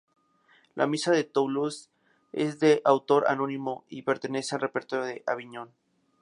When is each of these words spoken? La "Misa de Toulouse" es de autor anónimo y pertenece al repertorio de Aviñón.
La 0.73 0.87
"Misa 0.87 1.11
de 1.11 1.23
Toulouse" 1.25 1.91
es 2.33 2.59
de 2.59 2.81
autor 2.85 3.25
anónimo 3.29 3.85
y 3.87 4.01
pertenece 4.01 4.55
al 4.55 4.61
repertorio 4.61 5.05
de 5.05 5.23
Aviñón. 5.27 5.69